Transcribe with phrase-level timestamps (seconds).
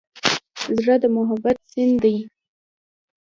[0.79, 2.15] زړه د محبت سیند دی.